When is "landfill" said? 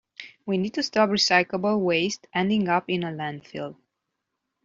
3.11-3.75